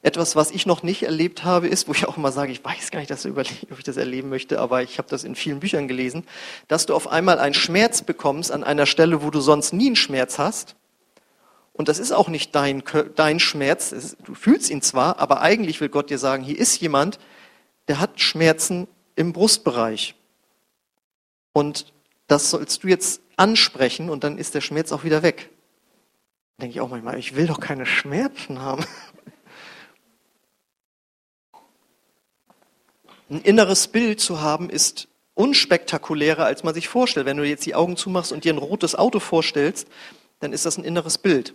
[0.00, 2.90] Etwas, was ich noch nicht erlebt habe, ist, wo ich auch immer sage, ich weiß
[2.90, 5.86] gar nicht, dass ob ich das erleben möchte, aber ich habe das in vielen Büchern
[5.86, 6.24] gelesen,
[6.68, 9.96] dass du auf einmal einen Schmerz bekommst an einer Stelle, wo du sonst nie einen
[9.96, 10.76] Schmerz hast.
[11.72, 12.82] Und das ist auch nicht dein,
[13.14, 14.16] dein Schmerz.
[14.24, 17.18] Du fühlst ihn zwar, aber eigentlich will Gott dir sagen, hier ist jemand,
[17.88, 20.14] der hat Schmerzen im Brustbereich.
[21.52, 21.92] Und
[22.26, 25.50] das sollst du jetzt ansprechen und dann ist der Schmerz auch wieder weg.
[26.56, 28.84] Da denke ich auch manchmal, ich will doch keine Schmerzen haben.
[33.30, 37.26] Ein inneres Bild zu haben ist unspektakulärer, als man sich vorstellt.
[37.26, 39.88] Wenn du jetzt die Augen zumachst und dir ein rotes Auto vorstellst,
[40.40, 41.54] dann ist das ein inneres Bild.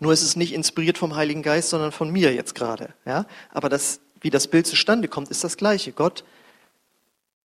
[0.00, 2.92] Nur ist es nicht inspiriert vom Heiligen Geist, sondern von mir jetzt gerade.
[3.06, 3.26] Ja?
[3.50, 5.92] Aber das, wie das Bild zustande kommt, ist das Gleiche.
[5.92, 6.24] Gott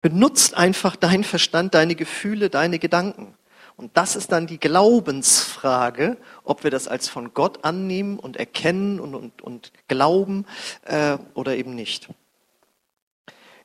[0.02, 3.36] benutzt einfach deinen Verstand, deine Gefühle, deine Gedanken.
[3.76, 9.00] Und das ist dann die Glaubensfrage, ob wir das als von Gott annehmen und erkennen
[9.00, 10.46] und, und, und glauben
[10.86, 12.10] äh, oder eben nicht.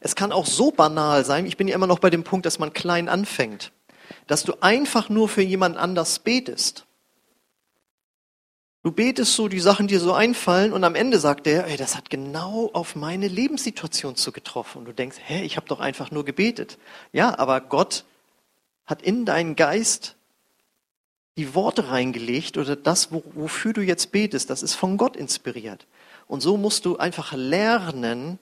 [0.00, 2.58] Es kann auch so banal sein, ich bin ja immer noch bei dem Punkt, dass
[2.58, 3.72] man klein anfängt,
[4.26, 6.84] dass du einfach nur für jemand anders betest.
[8.82, 11.76] Du betest so die Sachen, die dir so einfallen und am Ende sagt er, ey,
[11.76, 14.80] das hat genau auf meine Lebenssituation zugetroffen.
[14.80, 16.78] Und du denkst, hä, ich habe doch einfach nur gebetet.
[17.12, 18.04] Ja, aber Gott
[18.84, 20.16] hat in deinen Geist
[21.36, 25.86] die Worte reingelegt oder das, wofür du jetzt betest, das ist von Gott inspiriert.
[26.26, 28.40] Und so musst du einfach lernen,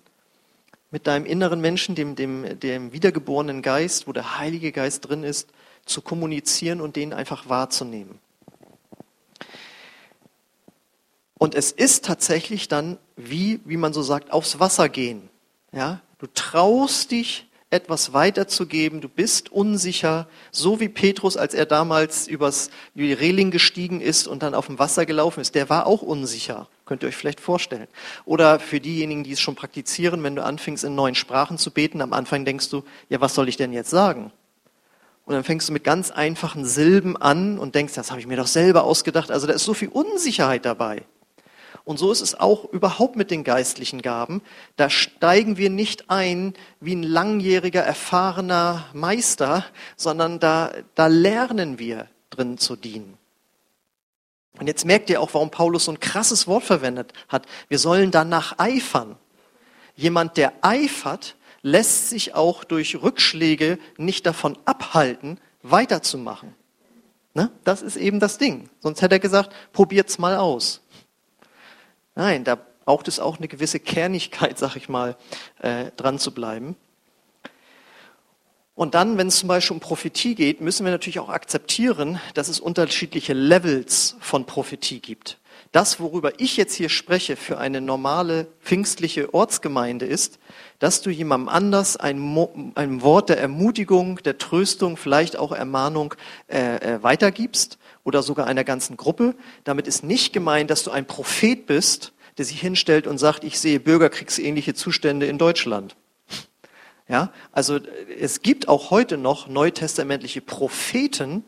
[0.90, 5.48] mit deinem inneren Menschen, dem, dem, dem wiedergeborenen Geist, wo der Heilige Geist drin ist,
[5.85, 8.18] zu kommunizieren und den einfach wahrzunehmen.
[11.40, 15.31] Und es ist tatsächlich dann, wie, wie man so sagt, aufs Wasser gehen.
[15.72, 16.03] Ja?
[16.18, 19.00] Du traust dich, etwas weiterzugeben.
[19.00, 24.42] Du bist unsicher, so wie Petrus, als er damals übers die Reling gestiegen ist und
[24.42, 25.55] dann auf dem Wasser gelaufen ist.
[25.55, 26.68] Der war auch unsicher.
[26.85, 27.88] Könnt ihr euch vielleicht vorstellen.
[28.26, 32.03] Oder für diejenigen, die es schon praktizieren, wenn du anfängst, in neuen Sprachen zu beten,
[32.03, 34.31] am Anfang denkst du, ja, was soll ich denn jetzt sagen?
[35.24, 38.37] Und dann fängst du mit ganz einfachen Silben an und denkst, das habe ich mir
[38.37, 39.31] doch selber ausgedacht.
[39.31, 41.05] Also da ist so viel Unsicherheit dabei.
[41.85, 44.43] Und so ist es auch überhaupt mit den geistlichen Gaben.
[44.77, 49.64] Da steigen wir nicht ein wie ein langjähriger, erfahrener Meister,
[49.97, 53.16] sondern da, da lernen wir drin zu dienen.
[54.59, 57.47] Und jetzt merkt ihr auch, warum Paulus so ein krasses Wort verwendet hat.
[57.69, 59.16] Wir sollen danach eifern.
[59.97, 66.55] Jemand, der eifert, lässt sich auch durch Rückschläge nicht davon abhalten, weiterzumachen.
[67.35, 67.51] Ne?
[67.64, 68.69] Das ist eben das Ding.
[68.81, 70.81] Sonst hätte er gesagt, probiert's mal aus.
[72.14, 75.16] Nein, da braucht es auch eine gewisse Kernigkeit, sag ich mal,
[75.61, 76.77] äh, dran zu bleiben.
[78.75, 82.49] Und dann, wenn es zum Beispiel um Prophetie geht, müssen wir natürlich auch akzeptieren, dass
[82.49, 85.38] es unterschiedliche Levels von Prophetie gibt.
[85.73, 90.38] Das, worüber ich jetzt hier spreche für eine normale pfingstliche Ortsgemeinde ist,
[90.79, 96.14] dass du jemandem anders ein, ein Wort der Ermutigung, der Tröstung, vielleicht auch Ermahnung
[96.49, 99.34] äh, äh, weitergibst oder sogar einer ganzen Gruppe.
[99.64, 103.58] Damit ist nicht gemeint, dass du ein Prophet bist, der sich hinstellt und sagt, ich
[103.58, 105.96] sehe bürgerkriegsähnliche Zustände in Deutschland.
[107.08, 107.80] Ja, also
[108.20, 111.44] es gibt auch heute noch neutestamentliche Propheten,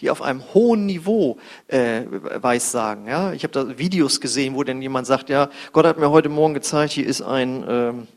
[0.00, 1.38] die auf einem hohen Niveau
[1.68, 3.06] äh, weissagen.
[3.06, 6.28] Ja, ich habe da Videos gesehen, wo denn jemand sagt, ja, Gott hat mir heute
[6.28, 8.08] Morgen gezeigt, hier ist ein ähm,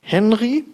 [0.00, 0.64] Henry,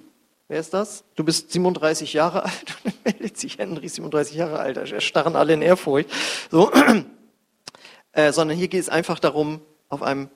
[0.48, 1.04] Wer ist das?
[1.14, 4.76] Du bist 37 Jahre alt und dann meldet sich Henry, 37 Jahre alt.
[4.76, 6.10] Da starren alle in Ehrfurcht.
[6.50, 6.70] So.
[8.16, 10.28] Äh, sondern hier geht es einfach darum, auf einem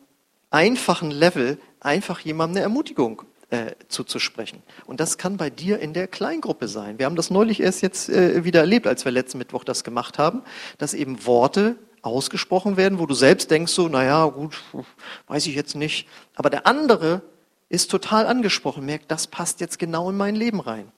[0.51, 4.65] einfachen Level einfach jemandem eine Ermutigung äh, zuzusprechen.
[4.87, 6.99] Und das kann bei dir in der Kleingruppe sein.
[6.99, 10.19] Wir haben das neulich erst jetzt äh, wieder erlebt, als wir letzten Mittwoch das gemacht
[10.19, 10.43] haben,
[10.79, 14.61] dass eben Worte ausgesprochen werden, wo du selbst denkst so, naja, gut,
[15.29, 16.09] weiß ich jetzt nicht.
[16.35, 17.23] Aber der andere
[17.69, 20.91] ist total angesprochen, merkt, das passt jetzt genau in mein Leben rein.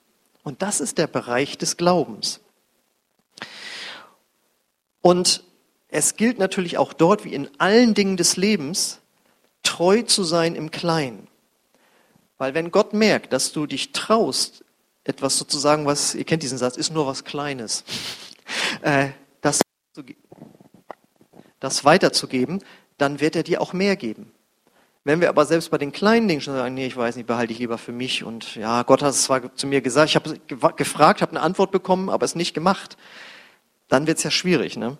[0.42, 2.40] Und das ist der Bereich des Glaubens.
[5.02, 5.42] Und
[5.88, 9.00] es gilt natürlich auch dort, wie in allen Dingen des Lebens,
[9.62, 11.26] treu zu sein im Kleinen.
[12.38, 14.64] Weil wenn Gott merkt, dass du dich traust,
[15.04, 17.84] etwas sozusagen, was, ihr kennt diesen Satz, ist nur was Kleines,
[18.82, 19.60] äh, das,
[21.58, 22.62] das weiterzugeben,
[22.96, 24.32] dann wird er dir auch mehr geben.
[25.02, 27.52] Wenn wir aber selbst bei den kleinen Dingen schon sagen, nee, ich weiß nicht, behalte
[27.52, 30.38] ich lieber für mich und ja, Gott hat es zwar zu mir gesagt, ich habe
[30.76, 32.98] gefragt, habe eine Antwort bekommen, aber es nicht gemacht,
[33.88, 34.76] dann wird es ja schwierig.
[34.76, 34.98] Ne?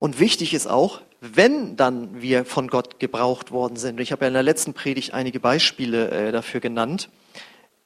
[0.00, 4.28] Und wichtig ist auch, wenn dann wir von Gott gebraucht worden sind, ich habe ja
[4.28, 7.10] in der letzten Predigt einige Beispiele äh, dafür genannt,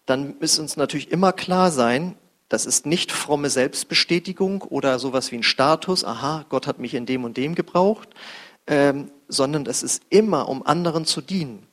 [0.06, 2.16] dann muss uns natürlich immer klar sein,
[2.48, 7.06] das ist nicht fromme Selbstbestätigung oder sowas wie ein Status, aha, Gott hat mich in
[7.06, 8.08] dem und dem gebraucht,
[8.70, 11.66] ähm, sondern es ist immer, um anderen zu dienen.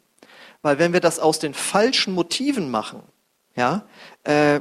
[0.64, 3.02] Weil wenn wir das aus den falschen Motiven machen,
[3.56, 3.84] ja,
[4.24, 4.60] äh,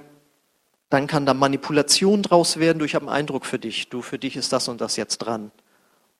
[0.91, 4.19] dann kann da Manipulation draus werden, du, ich habe einen Eindruck für dich, du, für
[4.19, 5.51] dich ist das und das jetzt dran.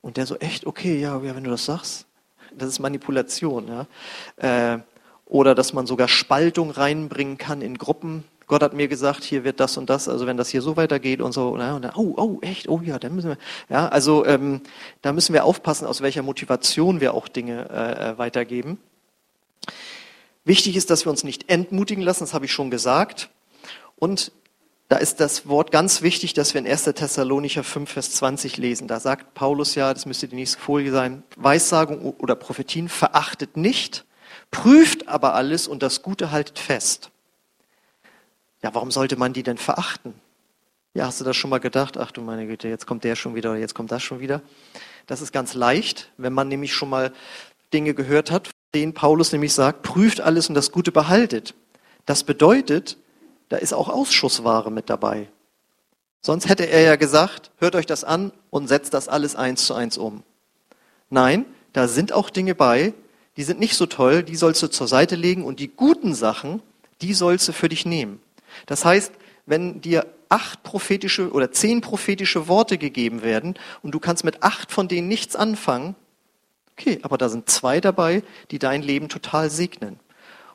[0.01, 2.07] Und der so, echt, okay, ja, ja wenn du das sagst,
[2.53, 3.67] das ist Manipulation.
[3.67, 4.73] Ja.
[4.73, 4.79] Äh,
[5.25, 9.59] oder dass man sogar Spaltung reinbringen kann in Gruppen, Gott hat mir gesagt, hier wird
[9.59, 12.13] das und das, also wenn das hier so weitergeht und so, na, und dann, oh,
[12.15, 13.37] oh, echt, oh ja, dann müssen wir,
[13.69, 14.61] ja, also ähm,
[15.01, 18.79] da müssen wir aufpassen, aus welcher Motivation wir auch Dinge äh, äh, weitergeben.
[20.45, 23.29] Wichtig ist, dass wir uns nicht entmutigen lassen, das habe ich schon gesagt.
[23.97, 24.31] Und
[24.87, 26.85] da ist das Wort ganz wichtig, dass wir in 1.
[26.85, 28.87] Thessalonicher 5, Vers 20 lesen.
[28.87, 34.05] Da sagt Paulus ja, das müsste die nächste Folie sein, Weissagung oder Prophetien verachtet nicht,
[34.51, 37.11] prüft aber alles und das Gute haltet fest.
[38.61, 40.13] Ja, warum sollte man die denn verachten?
[40.93, 41.97] Ja, hast du das schon mal gedacht?
[41.97, 44.41] Ach du meine Güte, jetzt kommt der schon wieder oder jetzt kommt das schon wieder.
[45.05, 47.13] Das ist ganz leicht, wenn man nämlich schon mal
[47.71, 51.53] Dinge gehört hat, denen Paulus nämlich sagt, prüft alles und das Gute behaltet.
[52.05, 52.97] Das bedeutet,
[53.49, 55.29] da ist auch Ausschussware mit dabei.
[56.21, 59.73] Sonst hätte er ja gesagt, hört euch das an und setzt das alles eins zu
[59.73, 60.23] eins um.
[61.09, 62.93] Nein, da sind auch Dinge bei,
[63.37, 66.61] die sind nicht so toll, die sollst du zur Seite legen und die guten Sachen,
[67.01, 68.19] die sollst du für dich nehmen.
[68.65, 69.11] Das heißt,
[69.45, 74.71] wenn dir acht prophetische oder zehn prophetische Worte gegeben werden und du kannst mit acht
[74.71, 75.95] von denen nichts anfangen,
[76.77, 79.99] okay, aber da sind zwei dabei, die dein Leben total segnen.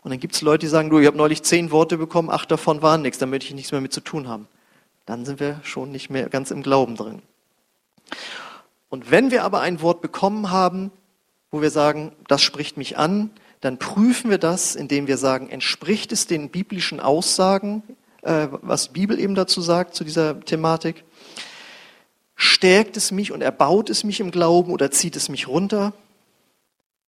[0.03, 2.51] Und dann gibt es Leute, die sagen, du, ich habe neulich zehn Worte bekommen, acht
[2.51, 4.49] davon waren nichts, da möchte ich nichts mehr mit zu tun haben.
[5.07, 7.23] Dann sind wir schon nicht mehr ganz im Glauben drin.
[8.89, 10.91] Und wenn wir aber ein Wort bekommen haben,
[11.51, 13.31] wo wir sagen, das spricht mich an,
[13.63, 17.85] dann prüfen wir das, indem wir sagen, entspricht es den biblischen Aussagen,
[18.23, 21.05] äh, was die Bibel eben dazu sagt, zu dieser Thematik?
[22.35, 25.93] Stärkt es mich und erbaut es mich im Glauben oder zieht es mich runter?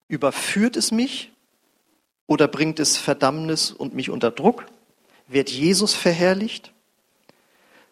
[0.08, 1.32] Überführt es mich
[2.28, 4.68] oder bringt es Verdammnis und mich unter Druck?
[5.28, 6.72] Wird Jesus verherrlicht?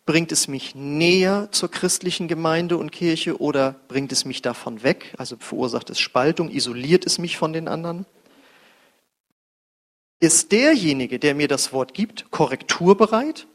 [0.06, 5.16] Bringt es mich näher zur christlichen Gemeinde und Kirche oder bringt es mich davon weg?
[5.18, 8.06] Also verursacht es Spaltung, isoliert es mich von den anderen?
[10.22, 13.48] Ist derjenige, der mir das Wort gibt, korrekturbereit?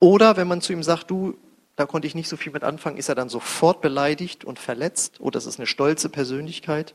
[0.00, 1.36] Oder wenn man zu ihm sagt, du,
[1.76, 5.20] da konnte ich nicht so viel mit anfangen, ist er dann sofort beleidigt und verletzt?
[5.20, 6.94] Oder ist es eine stolze Persönlichkeit?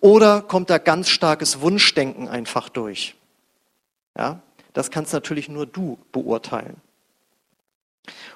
[0.00, 3.14] Oder kommt da ganz starkes Wunschdenken einfach durch?
[4.14, 4.42] Ja,
[4.74, 6.76] das kannst natürlich nur du beurteilen.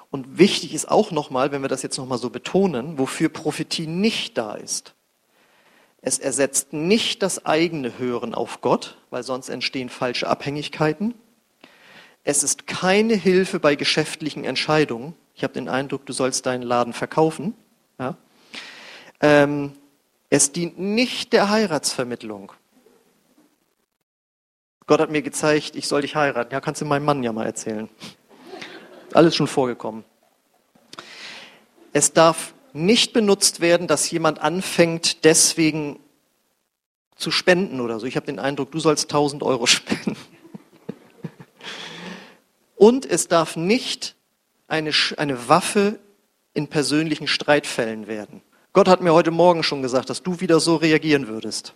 [0.09, 4.39] Und wichtig ist auch nochmal, wenn wir das jetzt nochmal so betonen, wofür Prophetie nicht
[4.39, 4.94] da ist.
[6.07, 11.15] Es ersetzt nicht das eigene Hören auf Gott, weil sonst entstehen falsche Abhängigkeiten.
[12.23, 15.15] Es ist keine Hilfe bei geschäftlichen Entscheidungen.
[15.33, 17.55] Ich habe den Eindruck, du sollst deinen Laden verkaufen.
[17.97, 18.17] Ja?
[19.19, 19.73] Ähm,
[20.29, 22.51] es dient nicht der Heiratsvermittlung.
[24.85, 26.53] Gott hat mir gezeigt, ich soll dich heiraten.
[26.53, 27.89] Ja, kannst du meinem Mann ja mal erzählen.
[29.11, 30.03] Alles schon vorgekommen.
[31.93, 35.99] Es darf nicht benutzt werden, dass jemand anfängt, deswegen
[37.15, 38.05] zu spenden oder so.
[38.05, 40.17] Ich habe den Eindruck, du sollst 1000 Euro spenden.
[42.75, 44.15] Und es darf nicht
[44.67, 45.99] eine, eine Waffe
[46.53, 48.41] in persönlichen Streitfällen werden.
[48.73, 51.73] Gott hat mir heute Morgen schon gesagt, dass du wieder so reagieren würdest.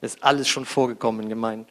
[0.00, 1.68] Das ist alles schon vorgekommen in Gemeinden.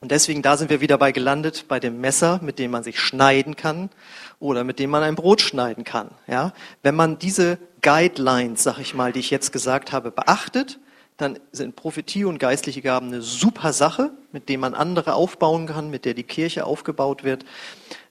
[0.00, 3.00] Und deswegen, da sind wir wieder bei gelandet, bei dem Messer, mit dem man sich
[3.00, 3.90] schneiden kann
[4.38, 6.10] oder mit dem man ein Brot schneiden kann.
[6.28, 6.52] Ja?
[6.82, 10.78] Wenn man diese Guidelines, sag ich mal, die ich jetzt gesagt habe, beachtet,
[11.16, 15.90] dann sind Prophetie und geistliche Gaben eine super Sache, mit der man andere aufbauen kann,
[15.90, 17.44] mit der die Kirche aufgebaut wird.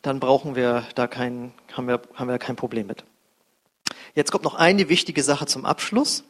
[0.01, 3.05] Dann brauchen wir da kein, haben wir, haben wir kein Problem mit.
[4.13, 6.25] Jetzt kommt noch eine wichtige Sache zum Abschluss.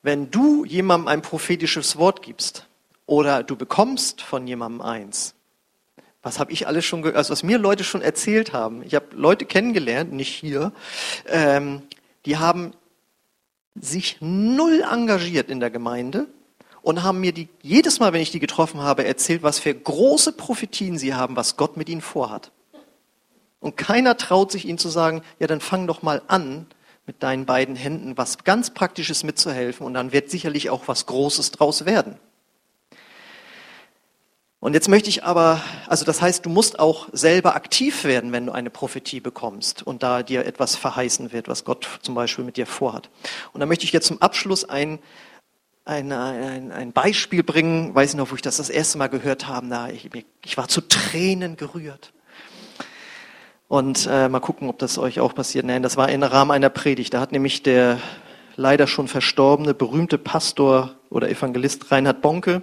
[0.00, 2.66] Wenn du jemandem ein prophetisches Wort gibst
[3.10, 5.34] oder du bekommst von jemandem eins,
[6.22, 8.84] was habe ich alles schon, also was mir Leute schon erzählt haben.
[8.84, 10.72] Ich habe Leute kennengelernt, nicht hier,
[11.26, 11.82] ähm,
[12.24, 12.72] die haben
[13.74, 16.28] sich null engagiert in der Gemeinde
[16.82, 20.30] und haben mir die, jedes Mal, wenn ich die getroffen habe, erzählt, was für große
[20.32, 22.52] Prophetien sie haben, was Gott mit ihnen vorhat.
[23.58, 26.66] Und keiner traut sich ihnen zu sagen, ja, dann fang doch mal an,
[27.06, 31.50] mit deinen beiden Händen was ganz Praktisches mitzuhelfen und dann wird sicherlich auch was Großes
[31.50, 32.20] draus werden.
[34.60, 38.44] Und jetzt möchte ich aber, also das heißt, du musst auch selber aktiv werden, wenn
[38.44, 42.58] du eine Prophetie bekommst und da dir etwas verheißen wird, was Gott zum Beispiel mit
[42.58, 43.08] dir vorhat.
[43.54, 44.98] Und da möchte ich jetzt zum Abschluss ein,
[45.86, 49.48] ein, ein, ein Beispiel bringen, weiß ich noch, wo ich das das erste Mal gehört
[49.48, 50.10] habe, na, ich,
[50.44, 52.12] ich war zu Tränen gerührt.
[53.66, 55.64] Und äh, mal gucken, ob das euch auch passiert.
[55.64, 57.14] Nein, das war im Rahmen einer Predigt.
[57.14, 57.98] Da hat nämlich der
[58.56, 62.62] leider schon verstorbene, berühmte Pastor oder Evangelist Reinhard Bonke,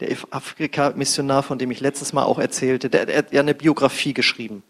[0.00, 4.14] der Afrika-Missionar, von dem ich letztes Mal auch erzählte, der, der hat ja eine Biografie
[4.14, 4.62] geschrieben.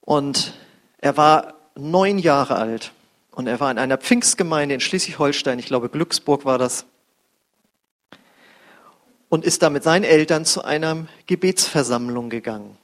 [0.00, 0.54] Und
[0.98, 2.92] er war neun Jahre alt
[3.30, 6.86] und er war in einer Pfingstgemeinde in Schleswig-Holstein, ich glaube Glücksburg war das,
[9.28, 12.76] und ist da mit seinen Eltern zu einer Gebetsversammlung gegangen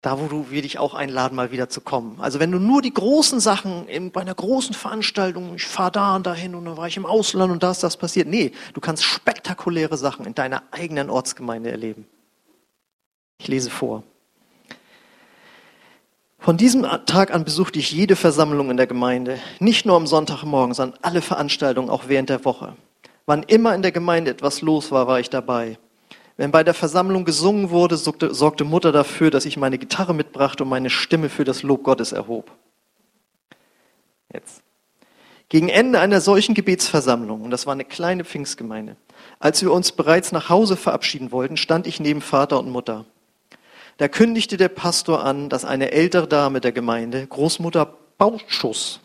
[0.00, 2.20] da wo du wir dich auch einladen, mal wieder zu kommen.
[2.20, 6.16] Also wenn du nur die großen Sachen in, bei einer großen Veranstaltung, ich fahre da
[6.16, 8.28] und dahin und dann war ich im Ausland und da ist das passiert.
[8.28, 12.06] Nee, du kannst spektakuläre Sachen in deiner eigenen Ortsgemeinde erleben.
[13.38, 14.04] Ich lese vor.
[16.38, 20.74] Von diesem Tag an besuchte ich jede Versammlung in der Gemeinde, nicht nur am Sonntagmorgen,
[20.74, 22.76] sondern alle Veranstaltungen auch während der Woche.
[23.26, 25.78] Wann immer in der Gemeinde etwas los war, war ich dabei.
[26.38, 30.68] Wenn bei der Versammlung gesungen wurde, sorgte, Mutter dafür, dass ich meine Gitarre mitbrachte und
[30.68, 32.52] meine Stimme für das Lob Gottes erhob.
[34.32, 34.62] Jetzt.
[35.48, 38.96] Gegen Ende einer solchen Gebetsversammlung, und das war eine kleine Pfingstgemeinde,
[39.40, 43.04] Als wir uns bereits nach Hause verabschieden wollten, stand ich neben Vater und Mutter.
[43.96, 49.00] Da kündigte der Pastor an, dass eine ältere Dame der Gemeinde, Großmutter Bauschuss,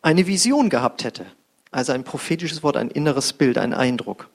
[0.00, 1.26] eine Vision gehabt hätte.
[1.72, 4.28] Also ein prophetisches Wort, ein inneres Bild, ein Eindruck.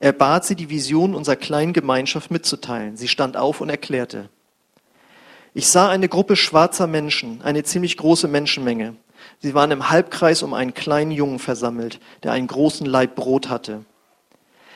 [0.00, 2.96] Er bat sie, die Vision unserer kleinen Gemeinschaft mitzuteilen.
[2.96, 4.28] Sie stand auf und erklärte,
[5.54, 8.94] ich sah eine Gruppe schwarzer Menschen, eine ziemlich große Menschenmenge.
[9.40, 13.84] Sie waren im Halbkreis um einen kleinen Jungen versammelt, der einen großen Leib Brot hatte.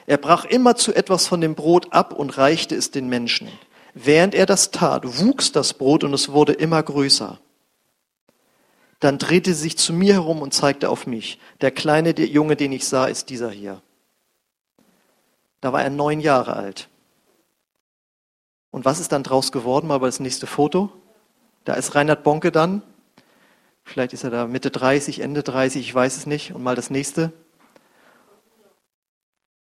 [0.06, 3.48] Er brach immer zu etwas von dem Brot ab und reichte es den Menschen.
[3.94, 7.38] Während er das tat, wuchs das Brot und es wurde immer größer.
[8.98, 11.38] Dann drehte sie sich zu mir herum und zeigte auf mich.
[11.60, 13.82] Der kleine Junge, den ich sah, ist dieser hier.
[15.62, 16.88] Da war er neun Jahre alt.
[18.72, 19.86] Und was ist dann draus geworden?
[19.86, 20.92] Mal das nächste Foto.
[21.64, 22.82] Da ist Reinhard Bonke dann.
[23.84, 26.52] Vielleicht ist er da Mitte 30, Ende 30, ich weiß es nicht.
[26.52, 27.32] Und mal das nächste.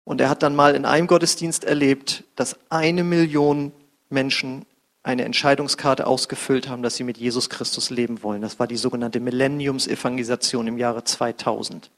[0.03, 3.71] Und er hat dann mal in einem Gottesdienst erlebt, dass eine Million
[4.09, 4.65] Menschen
[5.03, 8.41] eine Entscheidungskarte ausgefüllt haben, dass sie mit Jesus Christus leben wollen.
[8.41, 11.91] Das war die sogenannte Millenniums-Evangelisation im Jahre 2000.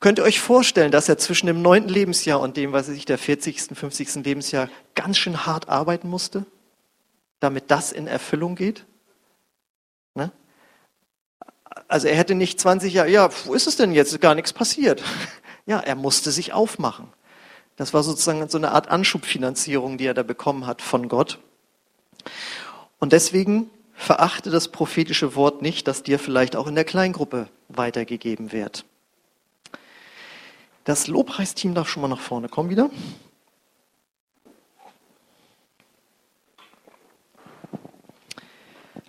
[0.00, 3.04] Könnt ihr euch vorstellen, dass er zwischen dem neunten Lebensjahr und dem, was weiß ich,
[3.04, 4.24] der 40., 50.
[4.24, 6.46] Lebensjahr ganz schön hart arbeiten musste,
[7.40, 8.84] damit das in Erfüllung geht?
[10.14, 10.30] Ne?
[11.88, 14.20] Also er hätte nicht 20 Jahre, ja, wo ist es denn jetzt?
[14.20, 15.02] Gar nichts passiert.
[15.66, 17.08] Ja, er musste sich aufmachen.
[17.76, 21.40] Das war sozusagen so eine Art Anschubfinanzierung, die er da bekommen hat von Gott.
[22.98, 28.50] Und deswegen verachte das prophetische Wort nicht, das dir vielleicht auch in der Kleingruppe weitergegeben
[28.50, 28.86] wird.
[30.88, 32.88] Das Lobpreisteam darf schon mal nach vorne kommen wieder.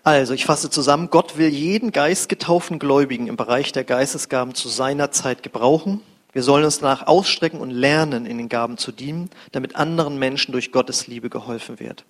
[0.03, 5.11] Also, ich fasse zusammen, Gott will jeden geistgetauften Gläubigen im Bereich der Geistesgaben zu seiner
[5.11, 6.01] Zeit gebrauchen.
[6.33, 10.51] Wir sollen uns danach ausstrecken und lernen, in den Gaben zu dienen, damit anderen Menschen
[10.51, 12.03] durch Gottes Liebe geholfen wird.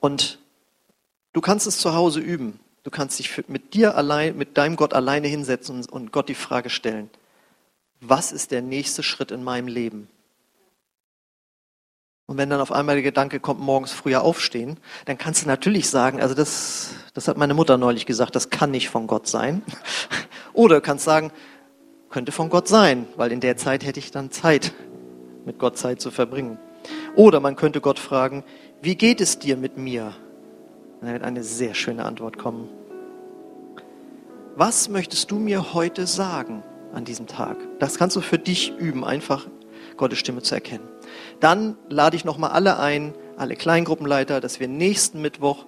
[0.00, 0.38] Und
[1.34, 2.60] du kannst es zu Hause üben.
[2.82, 6.70] Du kannst dich mit dir allein, mit deinem Gott alleine hinsetzen und Gott die Frage
[6.70, 7.10] stellen,
[8.00, 10.08] was ist der nächste Schritt in meinem Leben?
[12.26, 15.88] Und wenn dann auf einmal der Gedanke kommt, morgens früher aufstehen, dann kannst du natürlich
[15.88, 19.62] sagen, also das, das hat meine Mutter neulich gesagt, das kann nicht von Gott sein.
[20.52, 21.30] Oder du kannst sagen,
[22.10, 24.72] könnte von Gott sein, weil in der Zeit hätte ich dann Zeit,
[25.44, 26.58] mit Gott Zeit zu verbringen.
[27.14, 28.42] Oder man könnte Gott fragen,
[28.82, 30.12] wie geht es dir mit mir?
[31.00, 32.68] Dann wird eine sehr schöne Antwort kommen.
[34.56, 36.64] Was möchtest du mir heute sagen?
[36.92, 37.56] An diesem Tag.
[37.78, 39.46] Das kannst du für dich üben, einfach
[39.96, 40.86] Gottes Stimme zu erkennen.
[41.40, 45.66] Dann lade ich nochmal alle ein, alle Kleingruppenleiter, dass wir nächsten Mittwoch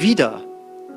[0.00, 0.42] wieder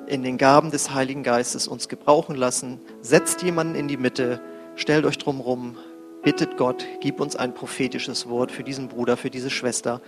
[0.08, 2.80] in den Gaben des Heiligen Geistes uns gebrauchen lassen.
[3.02, 4.42] Setzt jemanden in die Mitte,
[4.76, 5.78] stellt euch drumherum,
[6.24, 10.02] bittet Gott, gib uns ein prophetisches Wort für diesen Bruder, für diese Schwester.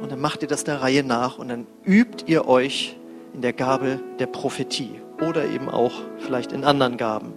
[0.00, 2.96] Und dann macht ihr das der Reihe nach und dann übt ihr euch
[3.32, 7.32] in der Gabe der Prophetie oder eben auch vielleicht in anderen Gaben.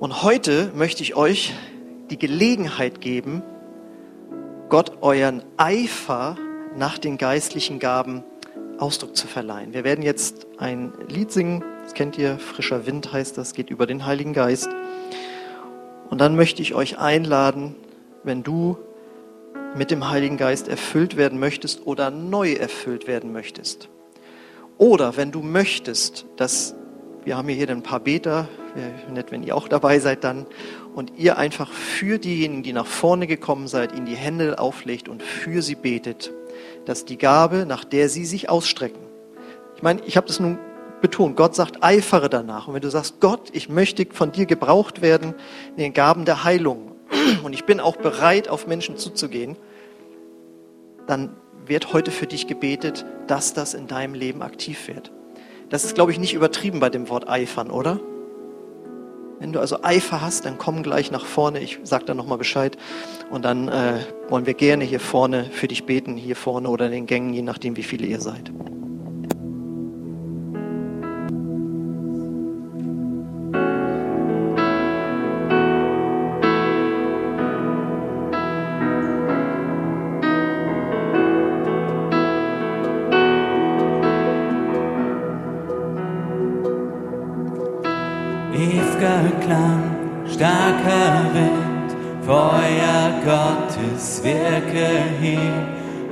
[0.00, 1.52] Und heute möchte ich euch
[2.08, 3.42] die Gelegenheit geben,
[4.70, 6.38] Gott euren Eifer
[6.74, 8.24] nach den geistlichen Gaben
[8.78, 9.74] Ausdruck zu verleihen.
[9.74, 13.86] Wir werden jetzt ein Lied singen, das kennt ihr, Frischer Wind heißt das, geht über
[13.86, 14.70] den Heiligen Geist.
[16.08, 17.76] Und dann möchte ich euch einladen,
[18.24, 18.78] wenn du
[19.76, 23.90] mit dem Heiligen Geist erfüllt werden möchtest oder neu erfüllt werden möchtest.
[24.78, 26.74] Oder wenn du möchtest, dass
[27.22, 30.46] wir haben hier ein paar Beter, wäre nett, wenn ihr auch dabei seid dann.
[30.94, 35.22] Und ihr einfach für diejenigen, die nach vorne gekommen seid, ihnen die Hände auflegt und
[35.22, 36.32] für sie betet,
[36.84, 39.00] dass die Gabe, nach der sie sich ausstrecken.
[39.76, 40.58] Ich meine, ich habe das nun
[41.00, 42.68] betont, Gott sagt, eifere danach.
[42.68, 45.34] Und wenn du sagst, Gott, ich möchte von dir gebraucht werden
[45.70, 46.92] in den Gaben der Heilung
[47.42, 49.56] und ich bin auch bereit, auf Menschen zuzugehen,
[51.06, 55.12] dann wird heute für dich gebetet, dass das in deinem Leben aktiv wird.
[55.68, 58.00] Das ist, glaube ich, nicht übertrieben bei dem Wort eifern, oder?
[59.40, 61.60] Wenn du also Eifer hast, dann komm gleich nach vorne.
[61.60, 62.76] Ich sage dann nochmal Bescheid.
[63.30, 66.92] Und dann äh, wollen wir gerne hier vorne für dich beten, hier vorne oder in
[66.92, 68.52] den Gängen, je nachdem, wie viele ihr seid.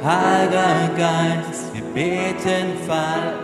[0.09, 3.38] Heiliger Geist, wir beten, fall